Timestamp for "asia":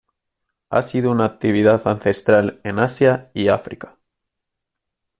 2.79-3.29